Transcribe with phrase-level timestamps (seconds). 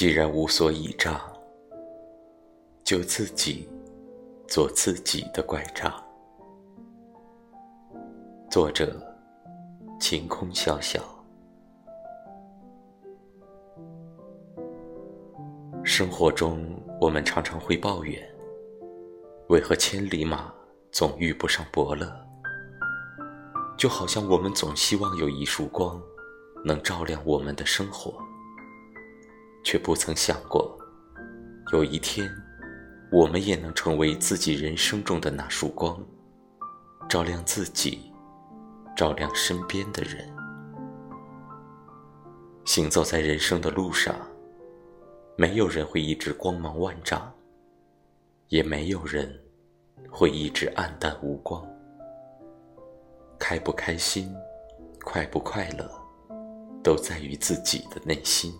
[0.00, 1.20] 既然无所倚仗，
[2.82, 3.68] 就自己
[4.48, 5.92] 做自己的拐杖。
[8.50, 8.98] 作者：
[10.00, 10.98] 晴空潇潇。
[15.84, 18.26] 生活中，我们常常会抱怨：
[19.50, 20.50] 为何千里马
[20.90, 22.10] 总遇不上伯乐？
[23.76, 26.02] 就好像我们总希望有一束光，
[26.64, 28.14] 能照亮我们的生活。
[29.70, 30.76] 却不曾想过，
[31.72, 32.28] 有一天，
[33.12, 35.96] 我们也能成为自己人生中的那束光，
[37.08, 38.12] 照亮自己，
[38.96, 40.28] 照亮身边的人。
[42.64, 44.12] 行走在人生的路上，
[45.36, 47.32] 没有人会一直光芒万丈，
[48.48, 49.32] 也没有人
[50.10, 51.64] 会一直黯淡无光。
[53.38, 54.34] 开不开心，
[55.04, 55.88] 快不快乐，
[56.82, 58.52] 都在于自己的内心。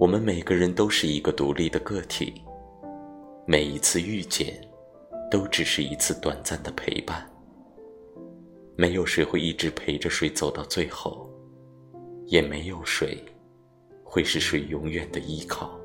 [0.00, 2.42] 我们每个人都是一个独立的个体，
[3.44, 4.58] 每一次遇见，
[5.30, 7.30] 都只是一次短暂的陪伴。
[8.76, 11.30] 没有谁会一直陪着谁走到最后，
[12.24, 13.22] 也没有谁
[14.02, 15.78] 会是谁永远的依靠。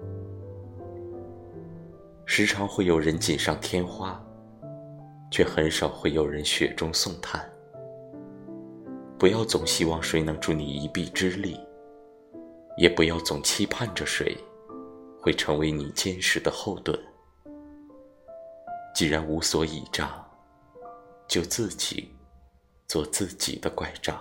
[2.26, 4.26] 时常会有人锦上添花，
[5.30, 7.46] 却很少会有人雪中送炭。
[9.20, 11.60] 不要总希望谁能助你一臂之力。
[12.78, 14.38] 也不要总期盼着谁
[15.22, 16.98] 会成为你坚实的后盾。
[18.94, 20.26] 既然无所倚仗，
[21.28, 22.12] 就自己
[22.88, 24.18] 做自己的拐杖。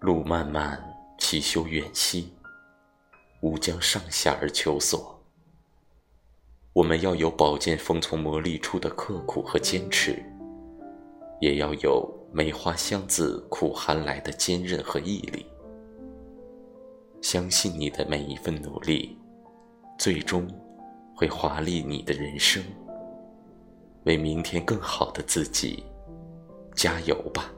[0.00, 0.80] 路漫漫
[1.18, 2.32] 其修远兮，
[3.40, 5.18] 吾将上下而求索。
[6.72, 10.22] 我们要有宝剑锋从磨砺出的刻苦和坚持，
[11.40, 15.44] 也要有梅花香自苦寒来的坚韧和毅力。
[17.20, 19.18] 相信你的每一份努力，
[19.98, 20.46] 最终
[21.14, 22.62] 会华丽你的人生。
[24.04, 25.84] 为明天更好的自己
[26.74, 27.52] 加油吧！